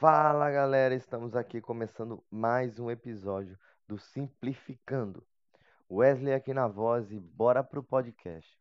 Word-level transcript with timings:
Fala 0.00 0.50
galera, 0.50 0.94
estamos 0.94 1.36
aqui 1.36 1.60
começando 1.60 2.24
mais 2.30 2.78
um 2.80 2.90
episódio 2.90 3.58
do 3.86 3.98
Simplificando. 3.98 5.22
Wesley 5.90 6.32
aqui 6.32 6.54
na 6.54 6.66
voz 6.66 7.12
e 7.12 7.20
bora 7.20 7.62
pro 7.62 7.82
podcast. 7.82 8.58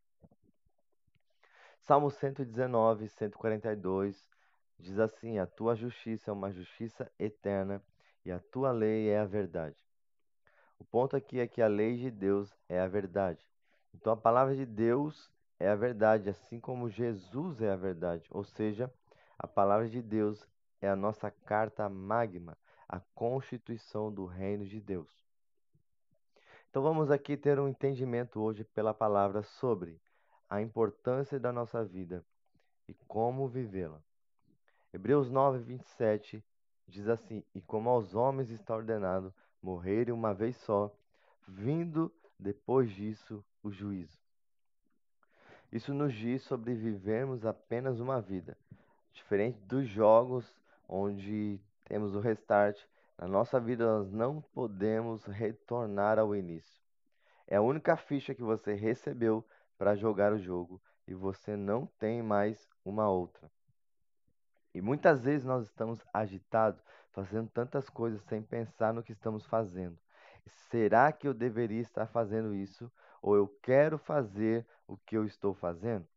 Salmo 1.79 2.11
119, 2.11 3.07
142 3.07 4.21
diz 4.77 4.99
assim: 4.99 5.39
A 5.39 5.45
tua 5.45 5.77
justiça 5.77 6.29
é 6.29 6.33
uma 6.33 6.51
justiça 6.51 7.09
eterna 7.17 7.81
e 8.25 8.33
a 8.33 8.39
tua 8.51 8.73
lei 8.73 9.07
é 9.07 9.17
a 9.17 9.25
verdade. 9.25 9.77
O 10.77 10.83
ponto 10.83 11.15
aqui 11.15 11.39
é 11.39 11.47
que 11.47 11.61
a 11.61 11.69
lei 11.69 11.95
de 11.95 12.11
Deus 12.11 12.53
é 12.67 12.81
a 12.81 12.87
verdade. 12.89 13.47
Então 13.95 14.11
a 14.11 14.17
palavra 14.17 14.57
de 14.57 14.65
Deus 14.65 15.31
é 15.57 15.69
a 15.69 15.75
verdade, 15.75 16.29
assim 16.29 16.59
como 16.59 16.89
Jesus 16.89 17.61
é 17.61 17.71
a 17.71 17.77
verdade. 17.77 18.27
Ou 18.29 18.43
seja, 18.43 18.93
a 19.37 19.47
palavra 19.47 19.87
de 19.87 20.01
Deus 20.01 20.45
é 20.81 20.89
a 20.89 20.95
nossa 20.95 21.29
carta 21.29 21.87
magma, 21.89 22.57
a 22.87 22.99
constituição 23.13 24.11
do 24.11 24.25
reino 24.25 24.65
de 24.65 24.79
Deus. 24.79 25.09
Então 26.69 26.81
vamos 26.81 27.09
aqui 27.11 27.35
ter 27.35 27.59
um 27.59 27.67
entendimento 27.67 28.39
hoje 28.39 28.63
pela 28.63 28.93
palavra 28.93 29.41
sobre 29.43 29.99
a 30.49 30.61
importância 30.61 31.39
da 31.39 31.51
nossa 31.51 31.83
vida 31.83 32.23
e 32.87 32.93
como 33.07 33.47
vivê-la. 33.47 34.01
Hebreus 34.93 35.29
9, 35.29 35.59
27 35.59 36.43
diz 36.87 37.07
assim: 37.07 37.43
E 37.53 37.61
como 37.61 37.89
aos 37.89 38.15
homens 38.15 38.49
está 38.49 38.75
ordenado 38.75 39.33
morrerem 39.61 40.13
uma 40.13 40.33
vez 40.33 40.55
só, 40.57 40.91
vindo 41.47 42.11
depois 42.39 42.89
disso 42.91 43.43
o 43.61 43.71
juízo. 43.71 44.17
Isso 45.71 45.93
nos 45.93 46.13
diz 46.13 46.41
sobre 46.43 46.73
vivermos 46.73 47.45
apenas 47.45 47.99
uma 47.99 48.19
vida, 48.19 48.57
diferente 49.11 49.59
dos 49.61 49.87
jogos 49.87 50.51
onde 50.89 51.61
temos 51.85 52.15
o 52.15 52.19
restart, 52.19 52.83
na 53.15 53.27
nossa 53.27 53.59
vida 53.59 53.85
nós 53.85 54.11
não 54.11 54.41
podemos 54.41 55.23
retornar 55.25 56.17
ao 56.17 56.35
início. 56.35 56.81
É 57.47 57.57
a 57.57 57.61
única 57.61 57.95
ficha 57.95 58.33
que 58.33 58.41
você 58.41 58.73
recebeu 58.73 59.45
para 59.77 59.95
jogar 59.95 60.33
o 60.33 60.39
jogo 60.39 60.81
e 61.07 61.13
você 61.13 61.55
não 61.55 61.85
tem 61.85 62.23
mais 62.23 62.67
uma 62.83 63.09
outra. 63.09 63.49
E 64.73 64.81
muitas 64.81 65.21
vezes 65.21 65.45
nós 65.45 65.65
estamos 65.65 65.99
agitados, 66.13 66.83
fazendo 67.11 67.49
tantas 67.49 67.89
coisas 67.89 68.21
sem 68.23 68.41
pensar 68.41 68.93
no 68.93 69.03
que 69.03 69.11
estamos 69.11 69.45
fazendo. 69.45 69.97
Será 70.69 71.11
que 71.11 71.27
eu 71.27 71.33
deveria 71.33 71.81
estar 71.81 72.07
fazendo 72.07 72.53
isso? 72.53 72.91
Ou 73.21 73.35
eu 73.35 73.47
quero 73.61 73.97
fazer 73.97 74.65
o 74.87 74.95
que 74.95 75.17
eu 75.17 75.25
estou 75.25 75.53
fazendo? 75.53 76.07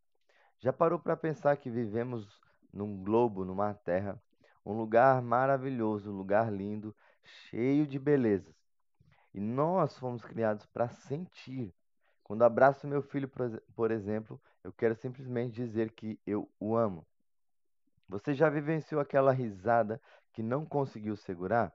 Já 0.58 0.72
parou 0.72 0.98
para 0.98 1.16
pensar 1.16 1.56
que 1.56 1.70
vivemos 1.70 2.40
num 2.72 3.02
globo, 3.02 3.44
numa 3.44 3.74
terra, 3.74 4.20
um 4.64 4.72
lugar 4.72 5.20
maravilhoso, 5.22 6.10
um 6.10 6.16
lugar 6.16 6.52
lindo, 6.52 6.94
cheio 7.22 7.86
de 7.86 7.98
belezas. 7.98 8.54
E 9.34 9.40
nós 9.40 9.96
fomos 9.98 10.24
criados 10.24 10.66
para 10.66 10.88
sentir. 10.88 11.74
Quando 12.22 12.42
abraço 12.42 12.86
meu 12.86 13.02
filho, 13.02 13.30
por 13.74 13.90
exemplo, 13.90 14.40
eu 14.62 14.72
quero 14.72 14.94
simplesmente 14.94 15.54
dizer 15.54 15.90
que 15.92 16.18
eu 16.26 16.48
o 16.60 16.76
amo. 16.76 17.06
Você 18.08 18.34
já 18.34 18.48
vivenciou 18.48 19.00
aquela 19.00 19.32
risada 19.32 20.00
que 20.32 20.42
não 20.42 20.64
conseguiu 20.64 21.16
segurar? 21.16 21.72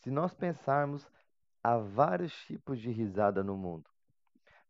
Se 0.00 0.10
nós 0.10 0.34
pensarmos, 0.34 1.10
há 1.62 1.76
vários 1.78 2.32
tipos 2.44 2.80
de 2.80 2.90
risada 2.90 3.42
no 3.42 3.56
mundo. 3.56 3.88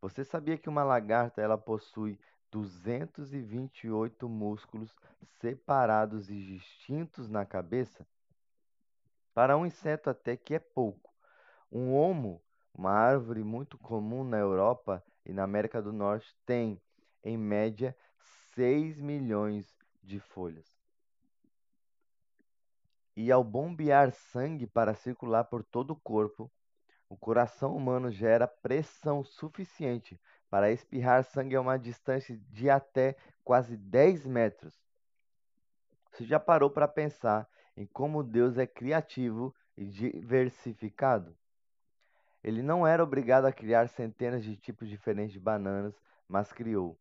Você 0.01 0.25
sabia 0.25 0.59
que 0.59 0.69
uma 0.69 0.83
lagarta 0.83 1.41
ela 1.41 1.57
possui 1.57 2.19
228 2.53 4.29
músculos 4.29 4.95
separados 5.41 6.29
e 6.29 6.35
distintos 6.35 7.27
na 7.27 7.47
cabeça? 7.47 8.07
Para 9.33 9.57
um 9.57 9.65
inseto, 9.65 10.11
até 10.11 10.37
que 10.37 10.55
é 10.55 10.59
pouco. 10.59 11.11
Um 11.71 11.95
homo, 11.95 12.43
uma 12.75 12.93
árvore 12.93 13.43
muito 13.43 13.79
comum 13.79 14.23
na 14.23 14.37
Europa 14.37 15.03
e 15.25 15.33
na 15.33 15.43
América 15.43 15.81
do 15.81 15.95
Norte, 15.95 16.37
tem, 16.45 16.79
em 17.25 17.39
média, 17.39 17.97
6 18.55 19.01
milhões 19.01 19.75
de 20.03 20.21
folhas. 20.21 20.67
E 23.17 23.33
ao 23.33 23.43
bombear 23.43 24.13
sangue 24.13 24.67
para 24.67 24.95
circular 24.95 25.45
por 25.45 25.63
todo 25.63 25.93
o 25.93 26.01
corpo, 26.01 26.53
o 27.09 27.17
coração 27.17 27.75
humano 27.75 28.11
gera 28.11 28.47
pressão 28.47 29.25
suficiente 29.25 30.21
para 30.53 30.71
espirrar 30.71 31.25
sangue 31.25 31.57
a 31.57 31.63
uma 31.63 31.79
distância 31.79 32.39
de 32.51 32.69
até 32.69 33.17
quase 33.43 33.75
10 33.75 34.27
metros. 34.27 34.79
Você 36.11 36.27
já 36.27 36.39
parou 36.39 36.69
para 36.69 36.87
pensar 36.87 37.49
em 37.75 37.87
como 37.87 38.23
Deus 38.23 38.59
é 38.59 38.67
criativo 38.67 39.55
e 39.75 39.87
diversificado? 39.87 41.35
Ele 42.45 42.61
não 42.61 42.87
era 42.87 43.03
obrigado 43.03 43.47
a 43.47 43.53
criar 43.53 43.89
centenas 43.89 44.45
de 44.45 44.55
tipos 44.55 44.91
diferentes 44.91 45.33
de 45.33 45.41
bananas, 45.41 45.99
mas 46.29 46.53
criou. 46.53 46.99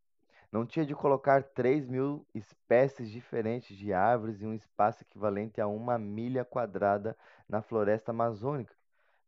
Não 0.49 0.65
tinha 0.65 0.85
de 0.85 0.95
colocar 0.95 1.43
3 1.43 1.89
mil 1.89 2.25
espécies 2.33 3.09
diferentes 3.09 3.75
de 3.75 3.91
árvores 3.91 4.41
em 4.41 4.47
um 4.47 4.53
espaço 4.53 5.03
equivalente 5.03 5.59
a 5.59 5.67
uma 5.67 5.99
milha 5.99 6.45
quadrada 6.45 7.17
na 7.49 7.61
floresta 7.61 8.11
amazônica. 8.11 8.73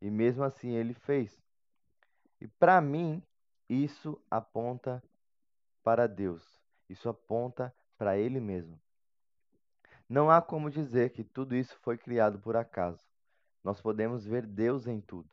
E 0.02 0.10
mesmo 0.10 0.46
assim 0.46 0.70
ele 0.70 0.94
fez. 0.94 1.38
E 2.40 2.48
para 2.48 2.80
mim, 2.80 3.22
isso 3.70 4.20
aponta 4.30 5.04
para 5.84 6.08
Deus. 6.08 6.44
Isso 6.90 7.10
aponta 7.10 7.74
para 7.98 8.18
Ele 8.18 8.40
mesmo. 8.40 8.80
Não 10.08 10.30
há 10.30 10.42
como 10.42 10.70
dizer 10.70 11.12
que 11.12 11.24
tudo 11.24 11.56
isso 11.56 11.78
foi 11.82 11.98
criado 11.98 12.40
por 12.40 12.56
acaso. 12.56 13.02
Nós 13.64 13.82
podemos 13.82 14.26
ver 14.26 14.46
Deus 14.46 14.88
em 14.88 15.00
tudo. 15.00 15.30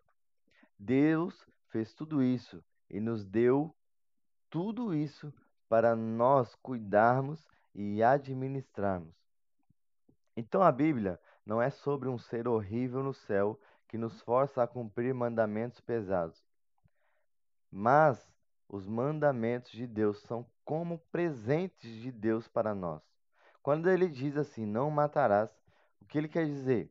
Deus 0.78 1.46
fez 1.68 1.92
tudo 1.92 2.22
isso 2.22 2.64
e 2.88 3.00
nos 3.00 3.24
deu 3.24 3.74
tudo 4.48 4.94
isso 4.94 5.32
para 5.68 5.94
nós 5.94 6.54
cuidarmos 6.56 7.46
e 7.74 8.02
administrarmos. 8.02 9.14
Então 10.36 10.62
a 10.62 10.72
Bíblia 10.72 11.20
não 11.44 11.60
é 11.60 11.70
sobre 11.70 12.08
um 12.08 12.18
ser 12.18 12.48
horrível 12.48 13.02
no 13.02 13.12
céu 13.12 13.58
que 13.86 13.98
nos 13.98 14.20
força 14.22 14.62
a 14.62 14.66
cumprir 14.66 15.12
mandamentos 15.12 15.80
pesados. 15.80 16.42
Mas 17.70 18.18
os 18.68 18.86
mandamentos 18.86 19.70
de 19.70 19.86
Deus 19.86 20.20
são 20.22 20.46
como 20.64 20.98
presentes 21.10 21.90
de 21.90 22.10
Deus 22.10 22.48
para 22.48 22.74
nós. 22.74 23.02
Quando 23.62 23.90
ele 23.90 24.08
diz 24.08 24.36
assim, 24.36 24.64
não 24.64 24.90
matarás, 24.90 25.50
o 26.00 26.04
que 26.04 26.18
ele 26.18 26.28
quer 26.28 26.46
dizer? 26.46 26.90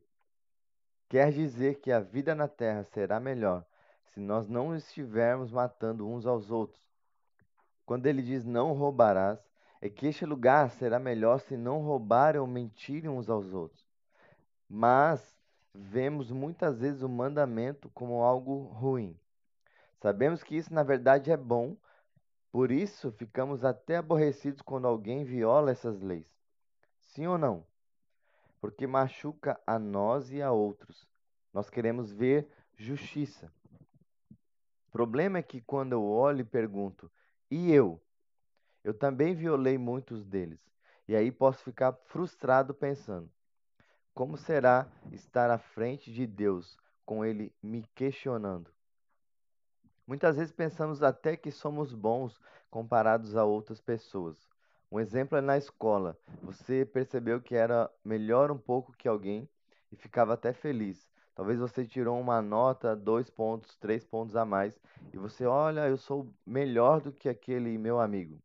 Quer 1.08 1.32
dizer 1.32 1.80
que 1.80 1.90
a 1.90 2.00
vida 2.00 2.34
na 2.34 2.46
terra 2.46 2.84
será 2.84 3.18
melhor 3.18 3.64
se 4.06 4.20
nós 4.20 4.48
não 4.48 4.74
estivermos 4.74 5.50
matando 5.50 6.08
uns 6.08 6.26
aos 6.26 6.50
outros. 6.50 6.80
Quando 7.84 8.06
ele 8.06 8.22
diz 8.22 8.44
não 8.44 8.72
roubarás, 8.72 9.38
é 9.80 9.88
que 9.88 10.06
este 10.06 10.24
lugar 10.24 10.70
será 10.70 10.98
melhor 10.98 11.40
se 11.40 11.56
não 11.56 11.80
roubarem 11.80 12.40
ou 12.40 12.46
mentirem 12.46 13.10
uns 13.10 13.28
aos 13.28 13.52
outros. 13.52 13.84
Mas 14.68 15.36
vemos 15.74 16.30
muitas 16.30 16.78
vezes 16.78 17.02
o 17.02 17.08
mandamento 17.08 17.90
como 17.90 18.22
algo 18.22 18.62
ruim. 18.64 19.18
Sabemos 20.00 20.42
que 20.42 20.56
isso 20.56 20.72
na 20.72 20.82
verdade 20.82 21.30
é 21.30 21.36
bom, 21.36 21.76
por 22.50 22.70
isso 22.70 23.12
ficamos 23.12 23.64
até 23.64 23.96
aborrecidos 23.96 24.62
quando 24.62 24.86
alguém 24.88 25.24
viola 25.24 25.70
essas 25.70 26.00
leis. 26.00 26.26
Sim 27.00 27.26
ou 27.26 27.38
não? 27.38 27.66
Porque 28.60 28.86
machuca 28.86 29.60
a 29.66 29.78
nós 29.78 30.32
e 30.32 30.40
a 30.40 30.50
outros. 30.50 31.06
Nós 31.52 31.68
queremos 31.68 32.10
ver 32.10 32.48
justiça. 32.76 33.52
O 34.88 34.90
problema 34.90 35.38
é 35.38 35.42
que 35.42 35.60
quando 35.60 35.92
eu 35.92 36.02
olho 36.04 36.40
e 36.40 36.44
pergunto, 36.44 37.10
e 37.50 37.70
eu? 37.70 38.00
Eu 38.82 38.94
também 38.94 39.34
violei 39.34 39.76
muitos 39.76 40.24
deles. 40.24 40.58
E 41.06 41.14
aí 41.14 41.30
posso 41.30 41.62
ficar 41.62 41.92
frustrado 42.06 42.72
pensando: 42.72 43.30
como 44.14 44.36
será 44.36 44.88
estar 45.12 45.50
à 45.50 45.58
frente 45.58 46.12
de 46.12 46.26
Deus 46.26 46.78
com 47.04 47.24
Ele 47.24 47.52
me 47.62 47.82
questionando? 47.94 48.72
Muitas 50.10 50.36
vezes 50.36 50.50
pensamos 50.50 51.04
até 51.04 51.36
que 51.36 51.52
somos 51.52 51.94
bons 51.94 52.36
comparados 52.68 53.36
a 53.36 53.44
outras 53.44 53.80
pessoas. 53.80 54.36
Um 54.90 54.98
exemplo 54.98 55.38
é 55.38 55.40
na 55.40 55.56
escola. 55.56 56.18
Você 56.42 56.84
percebeu 56.84 57.40
que 57.40 57.54
era 57.54 57.88
melhor 58.04 58.50
um 58.50 58.58
pouco 58.58 58.92
que 58.92 59.06
alguém 59.06 59.48
e 59.92 59.94
ficava 59.94 60.34
até 60.34 60.52
feliz. 60.52 61.08
Talvez 61.32 61.60
você 61.60 61.86
tirou 61.86 62.18
uma 62.18 62.42
nota, 62.42 62.96
dois 62.96 63.30
pontos, 63.30 63.76
três 63.76 64.04
pontos 64.04 64.34
a 64.34 64.44
mais, 64.44 64.76
e 65.12 65.16
você, 65.16 65.46
olha, 65.46 65.88
eu 65.88 65.96
sou 65.96 66.28
melhor 66.44 67.00
do 67.00 67.12
que 67.12 67.28
aquele 67.28 67.78
meu 67.78 68.00
amigo. 68.00 68.42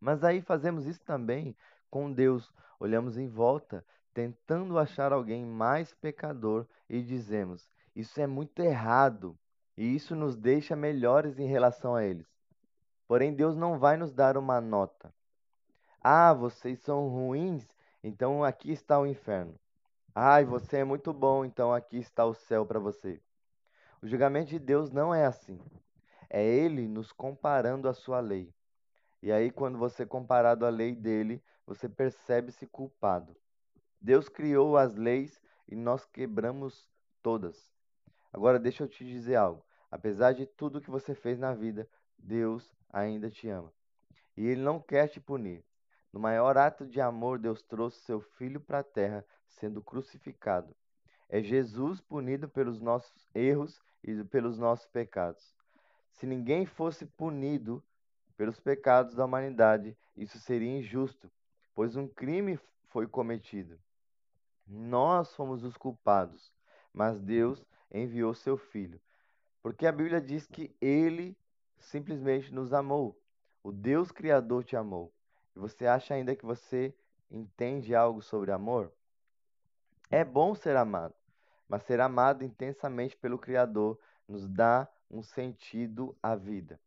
Mas 0.00 0.24
aí 0.24 0.42
fazemos 0.42 0.86
isso 0.86 1.04
também 1.04 1.56
com 1.88 2.10
Deus. 2.10 2.52
Olhamos 2.80 3.16
em 3.16 3.28
volta, 3.28 3.86
tentando 4.12 4.76
achar 4.76 5.12
alguém 5.12 5.46
mais 5.46 5.94
pecador 5.94 6.66
e 6.90 7.00
dizemos: 7.00 7.70
Isso 7.94 8.20
é 8.20 8.26
muito 8.26 8.58
errado 8.60 9.38
e 9.76 9.94
isso 9.94 10.14
nos 10.14 10.36
deixa 10.36 10.76
melhores 10.76 11.38
em 11.38 11.46
relação 11.46 11.94
a 11.94 12.04
eles. 12.04 12.26
Porém, 13.06 13.34
Deus 13.34 13.56
não 13.56 13.78
vai 13.78 13.96
nos 13.96 14.12
dar 14.12 14.36
uma 14.36 14.60
nota. 14.60 15.12
Ah, 16.00 16.32
vocês 16.32 16.78
são 16.80 17.08
ruins, 17.08 17.66
então 18.02 18.44
aqui 18.44 18.70
está 18.72 18.98
o 18.98 19.06
inferno. 19.06 19.58
Ai, 20.14 20.44
você 20.44 20.78
é 20.78 20.84
muito 20.84 21.12
bom, 21.12 21.44
então 21.44 21.72
aqui 21.72 21.98
está 21.98 22.24
o 22.24 22.34
céu 22.34 22.64
para 22.64 22.78
você. 22.78 23.20
O 24.00 24.06
julgamento 24.06 24.50
de 24.50 24.58
Deus 24.58 24.90
não 24.90 25.14
é 25.14 25.26
assim. 25.26 25.58
É 26.30 26.44
Ele 26.44 26.86
nos 26.86 27.10
comparando 27.10 27.88
à 27.88 27.94
sua 27.94 28.20
lei. 28.20 28.52
E 29.22 29.32
aí, 29.32 29.50
quando 29.50 29.78
você 29.78 30.02
é 30.02 30.06
comparado 30.06 30.66
à 30.66 30.68
lei 30.68 30.94
dele, 30.94 31.42
você 31.66 31.88
percebe-se 31.88 32.66
culpado. 32.66 33.34
Deus 34.00 34.28
criou 34.28 34.76
as 34.76 34.94
leis 34.94 35.40
e 35.66 35.74
nós 35.74 36.04
quebramos 36.04 36.86
todas. 37.22 37.73
Agora, 38.34 38.58
deixa 38.58 38.82
eu 38.82 38.88
te 38.88 39.04
dizer 39.04 39.36
algo. 39.36 39.64
Apesar 39.88 40.32
de 40.32 40.44
tudo 40.44 40.80
que 40.80 40.90
você 40.90 41.14
fez 41.14 41.38
na 41.38 41.54
vida, 41.54 41.88
Deus 42.18 42.74
ainda 42.92 43.30
te 43.30 43.48
ama. 43.48 43.72
E 44.36 44.44
Ele 44.44 44.60
não 44.60 44.80
quer 44.80 45.06
te 45.06 45.20
punir. 45.20 45.64
No 46.12 46.18
maior 46.18 46.58
ato 46.58 46.84
de 46.84 47.00
amor, 47.00 47.38
Deus 47.38 47.62
trouxe 47.62 48.00
seu 48.00 48.20
Filho 48.20 48.60
para 48.60 48.80
a 48.80 48.82
terra, 48.82 49.24
sendo 49.46 49.80
crucificado. 49.80 50.74
É 51.28 51.40
Jesus 51.40 52.00
punido 52.00 52.48
pelos 52.48 52.80
nossos 52.80 53.28
erros 53.32 53.80
e 54.02 54.24
pelos 54.24 54.58
nossos 54.58 54.88
pecados. 54.88 55.54
Se 56.10 56.26
ninguém 56.26 56.66
fosse 56.66 57.06
punido 57.06 57.80
pelos 58.36 58.58
pecados 58.58 59.14
da 59.14 59.24
humanidade, 59.24 59.96
isso 60.16 60.40
seria 60.40 60.76
injusto, 60.76 61.30
pois 61.72 61.94
um 61.94 62.08
crime 62.08 62.58
foi 62.88 63.06
cometido. 63.06 63.78
Nós 64.66 65.32
fomos 65.36 65.62
os 65.62 65.76
culpados, 65.76 66.52
mas 66.92 67.20
Deus 67.20 67.64
enviou 67.94 68.34
seu 68.34 68.56
Filho. 68.56 69.00
Porque 69.62 69.86
a 69.86 69.92
Bíblia 69.92 70.20
diz 70.20 70.46
que 70.46 70.74
ele 70.80 71.36
simplesmente 71.78 72.52
nos 72.52 72.72
amou. 72.72 73.18
O 73.62 73.72
Deus 73.72 74.10
Criador 74.10 74.64
te 74.64 74.76
amou. 74.76 75.12
E 75.56 75.58
você 75.58 75.86
acha 75.86 76.12
ainda 76.12 76.34
que 76.36 76.44
você 76.44 76.94
entende 77.30 77.94
algo 77.94 78.20
sobre 78.20 78.50
amor? 78.50 78.92
É 80.10 80.24
bom 80.24 80.54
ser 80.54 80.76
amado, 80.76 81.14
mas 81.68 81.82
ser 81.84 82.00
amado 82.00 82.44
intensamente 82.44 83.16
pelo 83.16 83.38
Criador 83.38 83.98
nos 84.28 84.46
dá 84.48 84.88
um 85.10 85.22
sentido 85.22 86.16
à 86.22 86.34
vida. 86.34 86.78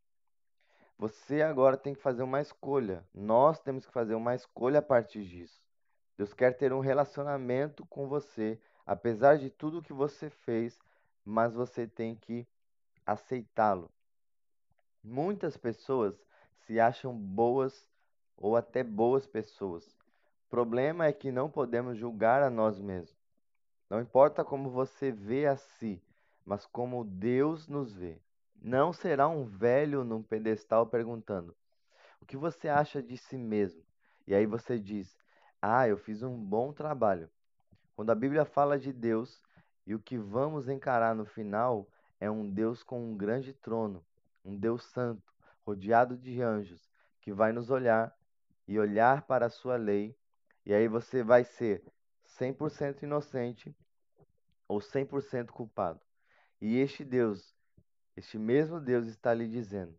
Você 0.99 1.41
agora 1.41 1.77
tem 1.77 1.93
que 1.93 2.01
fazer 2.01 2.23
uma 2.23 2.41
escolha. 2.41 3.05
Nós 3.13 3.59
temos 3.59 3.85
que 3.85 3.91
fazer 3.91 4.15
uma 4.15 4.35
escolha 4.35 4.79
a 4.79 4.81
partir 4.81 5.23
disso. 5.23 5.61
Deus 6.17 6.33
quer 6.33 6.57
ter 6.57 6.73
um 6.73 6.79
relacionamento 6.79 7.85
com 7.85 8.07
você, 8.07 8.59
apesar 8.85 9.37
de 9.37 9.49
tudo 9.49 9.81
que 9.81 9.93
você 9.93 10.29
fez, 10.29 10.79
mas 11.27 11.53
você 11.53 11.85
tem 11.85 12.15
que 12.15 12.47
aceitá-lo. 13.05 13.91
Muitas 15.03 15.57
pessoas 15.57 16.15
se 16.59 16.79
acham 16.79 17.13
boas 17.13 17.85
ou 18.37 18.55
até 18.55 18.81
boas 18.81 19.27
pessoas. 19.27 19.85
O 20.45 20.49
problema 20.49 21.05
é 21.05 21.11
que 21.11 21.29
não 21.29 21.49
podemos 21.49 21.97
julgar 21.97 22.41
a 22.41 22.49
nós 22.49 22.79
mesmos. 22.79 23.13
Não 23.89 23.99
importa 23.99 24.43
como 24.43 24.69
você 24.69 25.11
vê 25.11 25.45
a 25.45 25.57
si, 25.57 26.01
mas 26.45 26.65
como 26.65 27.03
Deus 27.03 27.67
nos 27.67 27.93
vê. 27.93 28.21
Não 28.61 28.93
será 28.93 29.27
um 29.27 29.43
velho 29.43 30.05
num 30.05 30.23
pedestal 30.23 30.87
perguntando: 30.87 31.53
O 32.21 32.25
que 32.25 32.37
você 32.37 32.69
acha 32.69 33.03
de 33.03 33.17
si 33.17 33.37
mesmo? 33.37 33.83
E 34.25 34.33
aí 34.33 34.45
você 34.45 34.79
diz: 34.79 35.17
Ah, 35.61 35.89
eu 35.89 35.97
fiz 35.97 36.23
um 36.23 36.37
bom 36.37 36.71
trabalho. 36.71 37.29
Quando 37.97 38.11
a 38.11 38.15
Bíblia 38.15 38.45
fala 38.45 38.79
de 38.79 38.93
Deus 38.93 39.41
e 39.87 39.95
o 39.95 39.99
que 39.99 40.17
vamos 40.17 40.69
encarar 40.69 41.15
no 41.15 41.25
final 41.25 41.87
é 42.19 42.29
um 42.29 42.47
Deus 42.47 42.83
com 42.83 43.01
um 43.01 43.17
grande 43.17 43.53
trono, 43.53 44.05
um 44.45 44.55
Deus 44.55 44.83
santo, 44.83 45.33
rodeado 45.65 46.15
de 46.15 46.41
anjos, 46.41 46.91
que 47.21 47.31
vai 47.31 47.51
nos 47.51 47.69
olhar 47.69 48.15
e 48.67 48.77
olhar 48.77 49.23
para 49.23 49.47
a 49.47 49.49
sua 49.49 49.77
lei, 49.77 50.15
e 50.65 50.73
aí 50.73 50.87
você 50.87 51.23
vai 51.23 51.43
ser 51.43 51.81
100% 52.37 53.03
inocente 53.03 53.73
ou 54.67 54.79
100% 54.79 55.47
culpado. 55.47 56.01
E 56.61 56.77
este 56.77 57.05
Deus 57.05 57.57
este 58.17 58.39
mesmo 58.39 58.79
Deus 58.79 59.05
está 59.05 59.31
lhe 59.31 59.47
dizendo: 59.47 59.95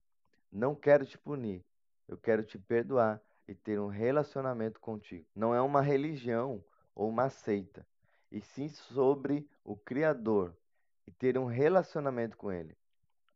Não 0.50 0.74
quero 0.74 1.06
te 1.06 1.16
punir, 1.16 1.64
eu 2.08 2.18
quero 2.18 2.42
te 2.42 2.58
perdoar 2.58 3.22
e 3.46 3.54
ter 3.54 3.78
um 3.78 3.86
relacionamento 3.86 4.80
contigo. 4.80 5.24
Não 5.34 5.54
é 5.54 5.62
uma 5.62 5.80
religião 5.80 6.62
ou 6.96 7.08
uma 7.08 7.30
seita, 7.30 7.86
e 8.30 8.40
sim 8.40 8.68
sobre 8.68 9.48
o 9.64 9.76
Criador 9.76 10.56
e 11.06 11.10
ter 11.10 11.38
um 11.38 11.46
relacionamento 11.46 12.36
com 12.36 12.52
Ele. 12.52 12.76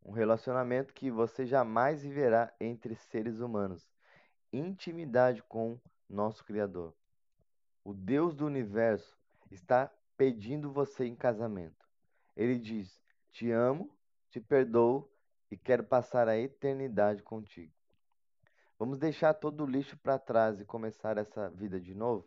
Um 0.04 0.12
relacionamento 0.12 0.92
que 0.92 1.10
você 1.10 1.46
jamais 1.46 2.02
viverá 2.02 2.52
entre 2.60 2.94
seres 2.94 3.40
humanos. 3.40 3.88
Intimidade 4.52 5.42
com 5.44 5.78
nosso 6.08 6.44
Criador. 6.44 6.94
O 7.84 7.94
Deus 7.94 8.34
do 8.34 8.46
universo 8.46 9.16
está 9.50 9.90
pedindo 10.16 10.72
você 10.72 11.06
em 11.06 11.14
casamento. 11.14 11.88
Ele 12.36 12.58
diz: 12.58 13.00
Te 13.30 13.50
amo 13.50 13.90
te 14.32 14.40
perdoo 14.40 15.06
e 15.50 15.58
quero 15.58 15.84
passar 15.84 16.26
a 16.26 16.38
eternidade 16.38 17.22
contigo. 17.22 17.70
Vamos 18.78 18.98
deixar 18.98 19.34
todo 19.34 19.62
o 19.62 19.66
lixo 19.66 19.94
para 19.98 20.18
trás 20.18 20.58
e 20.58 20.64
começar 20.64 21.18
essa 21.18 21.50
vida 21.50 21.78
de 21.78 21.94
novo? 21.94 22.26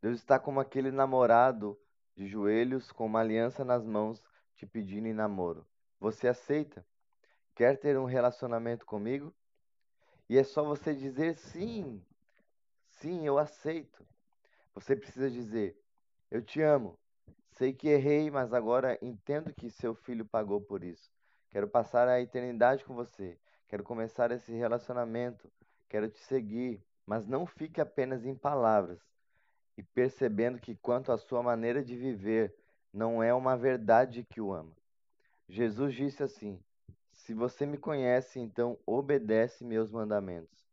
Deus 0.00 0.20
está 0.20 0.38
como 0.38 0.60
aquele 0.60 0.92
namorado 0.92 1.76
de 2.14 2.26
joelhos 2.26 2.92
com 2.92 3.06
uma 3.06 3.20
aliança 3.20 3.64
nas 3.64 3.84
mãos 3.84 4.22
te 4.54 4.66
pedindo 4.66 5.06
em 5.08 5.12
namoro. 5.12 5.66
Você 5.98 6.28
aceita? 6.28 6.84
Quer 7.54 7.78
ter 7.78 7.98
um 7.98 8.04
relacionamento 8.04 8.84
comigo? 8.84 9.34
E 10.28 10.38
é 10.38 10.44
só 10.44 10.62
você 10.62 10.94
dizer 10.94 11.34
sim. 11.34 12.02
Sim, 12.88 13.26
eu 13.26 13.38
aceito. 13.38 14.06
Você 14.74 14.96
precisa 14.96 15.30
dizer: 15.30 15.76
Eu 16.30 16.42
te 16.42 16.62
amo. 16.62 16.98
Sei 17.50 17.72
que 17.72 17.88
errei, 17.88 18.30
mas 18.30 18.52
agora 18.52 18.98
entendo 19.02 19.52
que 19.52 19.70
seu 19.70 19.94
filho 19.94 20.24
pagou 20.24 20.60
por 20.60 20.82
isso. 20.82 21.10
Quero 21.50 21.68
passar 21.68 22.08
a 22.08 22.20
eternidade 22.20 22.84
com 22.84 22.94
você. 22.94 23.38
Quero 23.68 23.84
começar 23.84 24.30
esse 24.30 24.52
relacionamento. 24.52 25.50
Quero 25.88 26.08
te 26.08 26.20
seguir. 26.20 26.82
Mas 27.04 27.26
não 27.26 27.44
fique 27.44 27.80
apenas 27.80 28.24
em 28.24 28.34
palavras 28.34 29.11
e 29.76 29.82
percebendo 29.82 30.58
que, 30.58 30.76
quanto 30.76 31.12
à 31.12 31.18
sua 31.18 31.42
maneira 31.42 31.82
de 31.82 31.96
viver, 31.96 32.54
não 32.92 33.22
é 33.22 33.32
uma 33.32 33.56
verdade 33.56 34.24
que 34.24 34.40
o 34.40 34.52
ama. 34.52 34.76
Jesus 35.48 35.94
disse 35.94 36.22
assim: 36.22 36.62
Se 37.10 37.32
você 37.34 37.64
me 37.64 37.78
conhece, 37.78 38.38
então 38.38 38.78
obedece 38.86 39.64
meus 39.64 39.90
mandamentos. 39.90 40.66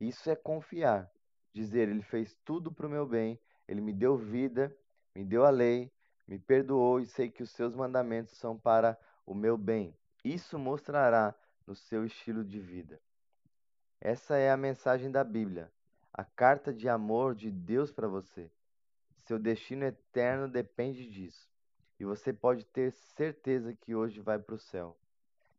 Isso 0.00 0.30
é 0.30 0.36
confiar. 0.36 1.10
Dizer, 1.52 1.88
Ele 1.88 2.02
fez 2.02 2.36
tudo 2.44 2.70
para 2.70 2.86
o 2.86 2.90
meu 2.90 3.06
bem, 3.06 3.38
Ele 3.66 3.80
me 3.80 3.92
deu 3.92 4.16
vida, 4.16 4.74
me 5.14 5.24
deu 5.24 5.44
a 5.44 5.50
lei, 5.50 5.90
me 6.26 6.38
perdoou 6.38 7.00
e 7.00 7.06
sei 7.06 7.30
que 7.30 7.42
os 7.42 7.50
seus 7.50 7.74
mandamentos 7.74 8.36
são 8.36 8.56
para 8.56 8.98
o 9.26 9.34
meu 9.34 9.56
bem. 9.56 9.96
Isso 10.24 10.58
mostrará 10.58 11.34
no 11.66 11.74
seu 11.74 12.04
estilo 12.04 12.44
de 12.44 12.60
vida. 12.60 13.00
Essa 14.00 14.36
é 14.36 14.50
a 14.50 14.56
mensagem 14.56 15.10
da 15.10 15.24
Bíblia, 15.24 15.72
a 16.18 16.24
carta 16.24 16.74
de 16.74 16.88
amor 16.88 17.32
de 17.32 17.48
Deus 17.48 17.92
para 17.92 18.08
você. 18.08 18.50
Seu 19.18 19.38
destino 19.38 19.84
eterno 19.84 20.48
depende 20.48 21.08
disso. 21.08 21.48
E 21.96 22.04
você 22.04 22.32
pode 22.32 22.64
ter 22.64 22.90
certeza 22.90 23.72
que 23.72 23.94
hoje 23.94 24.18
vai 24.18 24.36
para 24.36 24.56
o 24.56 24.58
céu. 24.58 24.98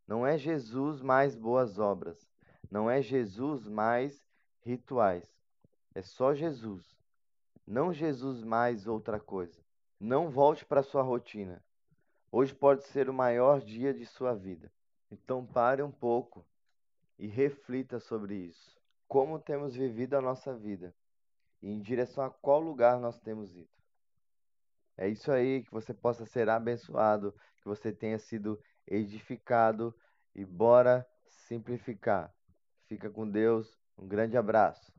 Não 0.06 0.26
é 0.26 0.36
Jesus 0.36 1.00
mais 1.00 1.34
boas 1.34 1.78
obras. 1.78 2.28
Não 2.70 2.90
é 2.90 3.00
Jesus 3.00 3.66
mais 3.66 4.22
rituais. 4.60 5.26
É 5.94 6.02
só 6.02 6.34
Jesus. 6.34 6.84
Não 7.66 7.90
Jesus 7.90 8.44
mais 8.44 8.86
outra 8.86 9.18
coisa. 9.18 9.58
Não 9.98 10.28
volte 10.28 10.66
para 10.66 10.82
sua 10.82 11.00
rotina. 11.00 11.64
Hoje 12.30 12.54
pode 12.54 12.84
ser 12.84 13.08
o 13.08 13.14
maior 13.14 13.62
dia 13.62 13.94
de 13.94 14.04
sua 14.04 14.34
vida. 14.34 14.70
Então 15.10 15.46
pare 15.46 15.82
um 15.82 15.90
pouco 15.90 16.44
e 17.18 17.26
reflita 17.26 17.98
sobre 17.98 18.34
isso. 18.34 18.79
Como 19.10 19.40
temos 19.40 19.74
vivido 19.74 20.14
a 20.14 20.20
nossa 20.20 20.54
vida 20.54 20.94
e 21.60 21.68
em 21.68 21.80
direção 21.80 22.22
a 22.22 22.30
qual 22.30 22.60
lugar 22.60 23.00
nós 23.00 23.18
temos 23.18 23.56
ido. 23.56 23.68
É 24.96 25.08
isso 25.08 25.32
aí, 25.32 25.64
que 25.64 25.70
você 25.72 25.92
possa 25.92 26.24
ser 26.24 26.48
abençoado, 26.48 27.34
que 27.56 27.64
você 27.64 27.90
tenha 27.90 28.20
sido 28.20 28.62
edificado 28.86 29.92
e 30.32 30.44
bora 30.44 31.04
simplificar. 31.26 32.32
Fica 32.86 33.10
com 33.10 33.28
Deus, 33.28 33.76
um 33.98 34.06
grande 34.06 34.36
abraço. 34.36 34.92